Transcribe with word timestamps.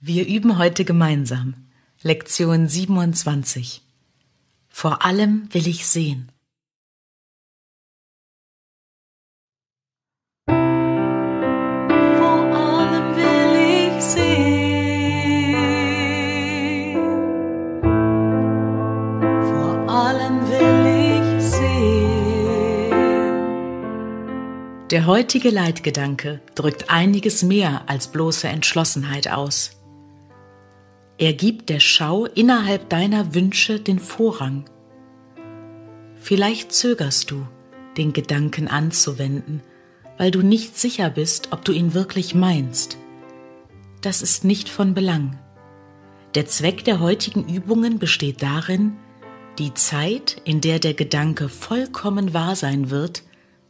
Wir 0.00 0.28
üben 0.28 0.58
heute 0.58 0.84
gemeinsam 0.84 1.54
Lektion 2.02 2.68
27. 2.68 3.82
Vor 4.68 5.04
allem 5.04 5.48
will 5.52 5.66
ich 5.66 5.88
sehen. 5.88 6.30
Vor 10.46 10.54
allem 12.54 13.16
will 13.16 13.96
ich 13.96 14.04
sehen. 14.04 15.34
Vor 19.50 19.88
allem 19.88 20.48
will 20.48 20.86
ich 21.10 21.42
sehen. 21.42 22.88
Der 24.90 25.06
heutige 25.06 25.50
Leitgedanke 25.50 26.40
drückt 26.54 26.88
einiges 26.88 27.42
mehr 27.42 27.82
als 27.88 28.06
bloße 28.12 28.46
Entschlossenheit 28.46 29.26
aus. 29.26 29.72
Er 31.18 31.32
gibt 31.32 31.68
der 31.68 31.80
Schau 31.80 32.26
innerhalb 32.26 32.88
deiner 32.90 33.34
Wünsche 33.34 33.80
den 33.80 33.98
Vorrang. 33.98 34.64
Vielleicht 36.14 36.72
zögerst 36.72 37.32
du, 37.32 37.44
den 37.96 38.12
Gedanken 38.12 38.68
anzuwenden, 38.68 39.60
weil 40.16 40.30
du 40.30 40.42
nicht 40.42 40.78
sicher 40.78 41.10
bist, 41.10 41.48
ob 41.50 41.64
du 41.64 41.72
ihn 41.72 41.92
wirklich 41.92 42.36
meinst. 42.36 42.98
Das 44.00 44.22
ist 44.22 44.44
nicht 44.44 44.68
von 44.68 44.94
Belang. 44.94 45.40
Der 46.36 46.46
Zweck 46.46 46.84
der 46.84 47.00
heutigen 47.00 47.48
Übungen 47.52 47.98
besteht 47.98 48.40
darin, 48.40 48.92
die 49.58 49.74
Zeit, 49.74 50.40
in 50.44 50.60
der 50.60 50.78
der 50.78 50.94
Gedanke 50.94 51.48
vollkommen 51.48 52.32
wahr 52.32 52.54
sein 52.54 52.90
wird, 52.90 53.24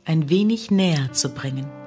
ein 0.04 0.28
wenig 0.28 0.70
näher 0.70 1.14
zu 1.14 1.30
bringen. 1.30 1.77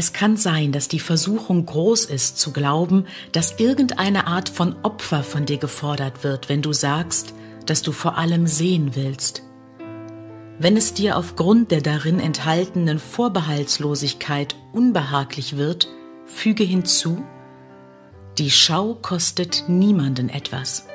Es 0.00 0.14
kann 0.14 0.38
sein, 0.38 0.72
dass 0.72 0.88
die 0.88 0.98
Versuchung 0.98 1.66
groß 1.66 2.06
ist 2.06 2.38
zu 2.38 2.54
glauben, 2.54 3.04
dass 3.32 3.60
irgendeine 3.60 4.28
Art 4.28 4.48
von 4.48 4.74
Opfer 4.82 5.22
von 5.22 5.44
dir 5.44 5.58
gefordert 5.58 6.24
wird, 6.24 6.48
wenn 6.48 6.62
du 6.62 6.72
sagst, 6.72 7.34
dass 7.66 7.82
du 7.82 7.92
vor 7.92 8.16
allem 8.16 8.46
sehen 8.46 8.92
willst. 8.94 9.42
Wenn 10.58 10.78
es 10.78 10.94
dir 10.94 11.18
aufgrund 11.18 11.70
der 11.70 11.82
darin 11.82 12.18
enthaltenen 12.18 12.98
Vorbehaltslosigkeit 12.98 14.56
unbehaglich 14.72 15.58
wird, 15.58 15.86
füge 16.24 16.64
hinzu, 16.64 17.22
die 18.38 18.50
Schau 18.50 18.94
kostet 18.94 19.64
niemanden 19.68 20.30
etwas. 20.30 20.86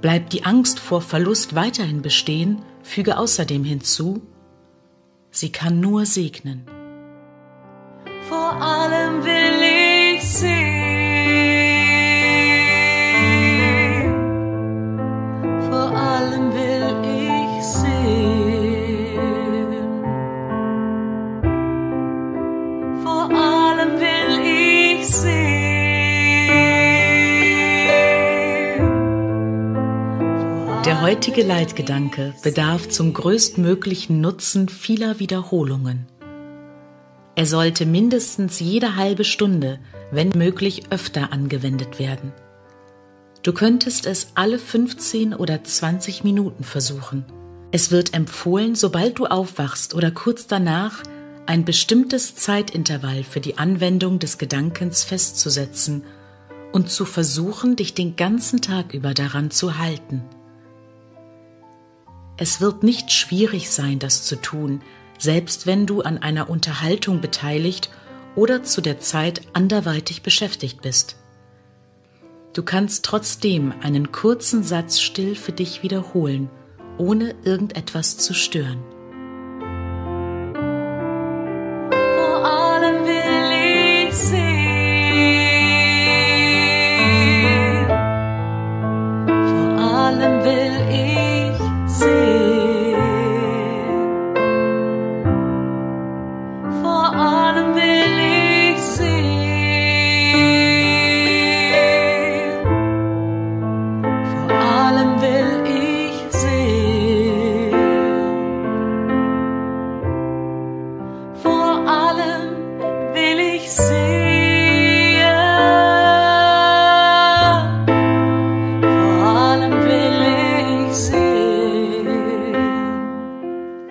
Bleibt 0.00 0.32
die 0.32 0.44
Angst 0.44 0.80
vor 0.80 1.00
Verlust 1.00 1.54
weiterhin 1.54 2.02
bestehen, 2.02 2.62
füge 2.82 3.16
außerdem 3.18 3.62
hinzu, 3.62 4.20
sie 5.30 5.52
kann 5.52 5.78
nur 5.78 6.06
segnen. 6.06 6.66
Vor 8.46 8.62
allem 8.62 9.24
will 9.24 9.60
ich 10.14 10.22
sehen. 10.22 10.54
Vor 15.68 15.90
allem 15.96 16.52
will 16.54 16.94
ich 17.02 17.64
sehen. 17.64 18.78
Vor 23.02 23.24
allem 23.34 23.92
will 23.98 24.38
ich 24.44 25.04
sehen. 25.08 25.56
Der 30.84 31.02
heutige 31.02 31.42
Leitgedanke 31.42 32.32
bedarf 32.44 32.88
zum 32.90 33.12
größtmöglichen 33.12 34.20
Nutzen 34.20 34.68
vieler 34.68 35.18
Wiederholungen. 35.18 36.06
Er 37.36 37.44
sollte 37.44 37.84
mindestens 37.84 38.60
jede 38.60 38.96
halbe 38.96 39.22
Stunde, 39.22 39.78
wenn 40.10 40.30
möglich 40.30 40.84
öfter 40.90 41.32
angewendet 41.32 41.98
werden. 41.98 42.32
Du 43.42 43.52
könntest 43.52 44.06
es 44.06 44.32
alle 44.34 44.58
15 44.58 45.34
oder 45.34 45.62
20 45.62 46.24
Minuten 46.24 46.64
versuchen. 46.64 47.26
Es 47.72 47.90
wird 47.90 48.14
empfohlen, 48.14 48.74
sobald 48.74 49.18
du 49.18 49.26
aufwachst 49.26 49.94
oder 49.94 50.10
kurz 50.10 50.46
danach, 50.46 51.02
ein 51.44 51.66
bestimmtes 51.66 52.34
Zeitintervall 52.36 53.22
für 53.22 53.40
die 53.40 53.58
Anwendung 53.58 54.18
des 54.18 54.38
Gedankens 54.38 55.04
festzusetzen 55.04 56.04
und 56.72 56.90
zu 56.90 57.04
versuchen, 57.04 57.76
dich 57.76 57.92
den 57.92 58.16
ganzen 58.16 58.62
Tag 58.62 58.94
über 58.94 59.12
daran 59.12 59.50
zu 59.50 59.78
halten. 59.78 60.22
Es 62.38 62.62
wird 62.62 62.82
nicht 62.82 63.12
schwierig 63.12 63.70
sein, 63.70 63.98
das 63.98 64.24
zu 64.24 64.36
tun, 64.36 64.80
selbst 65.18 65.66
wenn 65.66 65.86
du 65.86 66.02
an 66.02 66.18
einer 66.18 66.50
Unterhaltung 66.50 67.20
beteiligt 67.20 67.90
oder 68.34 68.62
zu 68.62 68.80
der 68.80 69.00
Zeit 69.00 69.42
anderweitig 69.52 70.22
beschäftigt 70.22 70.82
bist. 70.82 71.16
Du 72.52 72.62
kannst 72.62 73.04
trotzdem 73.04 73.74
einen 73.82 74.12
kurzen 74.12 74.62
Satz 74.62 75.00
still 75.00 75.34
für 75.34 75.52
dich 75.52 75.82
wiederholen, 75.82 76.48
ohne 76.98 77.34
irgendetwas 77.44 78.16
zu 78.16 78.32
stören. 78.32 78.82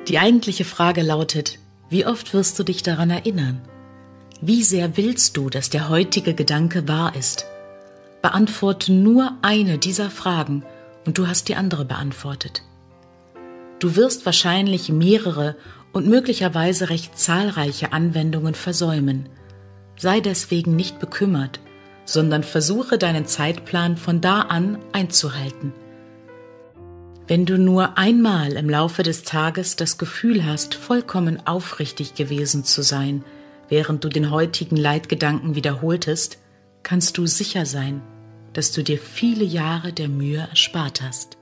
Die 0.07 0.19
eigentliche 0.19 0.65
Frage 0.65 1.01
lautet, 1.01 1.57
wie 1.89 2.05
oft 2.05 2.33
wirst 2.33 2.59
du 2.59 2.63
dich 2.63 2.83
daran 2.83 3.09
erinnern? 3.09 3.61
Wie 4.39 4.63
sehr 4.63 4.97
willst 4.97 5.35
du, 5.35 5.49
dass 5.49 5.71
der 5.71 5.89
heutige 5.89 6.35
Gedanke 6.35 6.87
wahr 6.87 7.15
ist? 7.15 7.45
Beantworte 8.21 8.93
nur 8.93 9.31
eine 9.41 9.79
dieser 9.79 10.11
Fragen 10.11 10.63
und 11.07 11.17
du 11.17 11.27
hast 11.27 11.49
die 11.49 11.55
andere 11.55 11.85
beantwortet. 11.85 12.61
Du 13.79 13.95
wirst 13.95 14.25
wahrscheinlich 14.27 14.89
mehrere 14.89 15.55
und 15.91 16.07
möglicherweise 16.07 16.89
recht 16.89 17.17
zahlreiche 17.17 17.91
Anwendungen 17.91 18.53
versäumen. 18.53 19.29
Sei 19.97 20.19
deswegen 20.19 20.75
nicht 20.75 20.99
bekümmert, 20.99 21.59
sondern 22.05 22.43
versuche 22.43 22.99
deinen 22.99 23.25
Zeitplan 23.25 23.97
von 23.97 24.21
da 24.21 24.41
an 24.41 24.77
einzuhalten. 24.91 25.73
Wenn 27.27 27.47
du 27.47 27.57
nur 27.57 27.97
einmal 27.97 28.51
im 28.53 28.69
Laufe 28.69 29.01
des 29.01 29.23
Tages 29.23 29.75
das 29.75 29.97
Gefühl 29.97 30.45
hast, 30.45 30.75
vollkommen 30.75 31.47
aufrichtig 31.47 32.13
gewesen 32.13 32.63
zu 32.63 32.83
sein, 32.83 33.23
während 33.67 34.03
du 34.03 34.09
den 34.09 34.29
heutigen 34.29 34.75
Leitgedanken 34.75 35.55
wiederholtest, 35.55 36.37
kannst 36.83 37.17
du 37.17 37.25
sicher 37.25 37.65
sein, 37.65 38.03
dass 38.53 38.71
du 38.71 38.83
dir 38.83 38.99
viele 38.99 39.43
Jahre 39.43 39.91
der 39.91 40.07
Mühe 40.07 40.47
erspart 40.51 41.01
hast. 41.01 41.34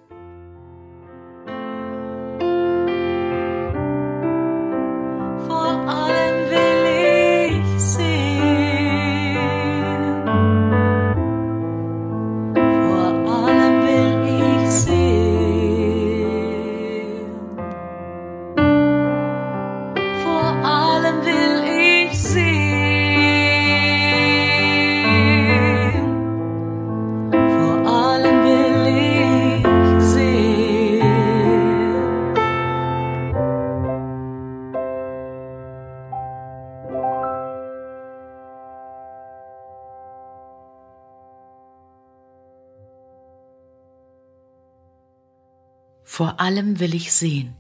Vor 46.03 46.39
allem 46.39 46.79
will 46.79 46.94
ich 46.95 47.11
sehen. 47.13 47.55